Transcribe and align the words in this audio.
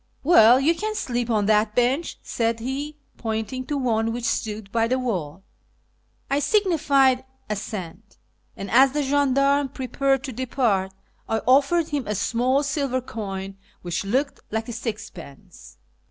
"Well, 0.23 0.59
you 0.59 0.73
can 0.73 0.95
sleep 0.95 1.29
on 1.29 1.45
that 1.45 1.75
bench," 1.75 2.17
said 2.23 2.59
he, 2.59 2.97
pointing 3.17 3.67
to 3.67 3.77
one 3.77 4.11
which 4.11 4.23
stood 4.25 4.71
by 4.71 4.87
the 4.87 4.97
wall. 4.97 5.43
I 6.27 6.39
signified 6.39 7.23
assent, 7.51 8.17
and, 8.57 8.71
as 8.71 8.93
the 8.93 9.03
gendarme 9.03 9.69
prepared 9.69 10.23
to 10.23 10.31
depart, 10.33 10.91
I 11.29 11.37
offered 11.45 11.89
him 11.89 12.07
a 12.07 12.15
small 12.15 12.63
silver 12.63 12.99
coin 12.99 13.57
which 13.83 14.03
looked 14.03 14.39
like 14.49 14.67
a 14.67 14.73
sixpence. 14.73 15.77